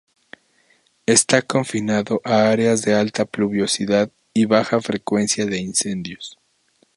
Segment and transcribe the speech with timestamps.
[1.05, 6.39] Está confinado a áreas de alta pluviosidad y baja frecuencia de incendios.